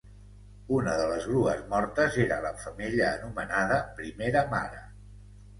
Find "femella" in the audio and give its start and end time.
2.63-3.07